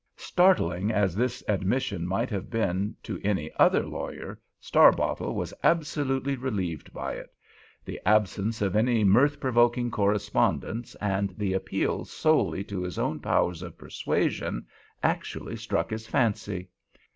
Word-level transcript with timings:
Startling 0.17 0.89
as 0.91 1.15
this 1.15 1.43
admission 1.47 2.07
might 2.07 2.31
have 2.31 2.49
been 2.49 2.95
to 3.03 3.19
any 3.23 3.51
other 3.57 3.85
lawyer, 3.85 4.41
Starbottle 4.59 5.35
was 5.35 5.53
absolutely 5.63 6.35
relieved 6.35 6.91
by 6.91 7.13
it. 7.13 7.31
The 7.85 8.01
absence 8.03 8.63
of 8.63 8.75
any 8.75 9.03
mirth 9.03 9.39
provoking 9.39 9.91
correspondence, 9.91 10.95
and 10.95 11.29
the 11.37 11.53
appeal 11.53 12.05
solely 12.05 12.63
to 12.63 12.81
his 12.81 12.97
own 12.97 13.19
powers 13.19 13.61
of 13.61 13.77
persuasion, 13.77 14.65
actually 15.03 15.55
struck 15.57 15.91
his 15.91 16.07
fancy. 16.07 16.69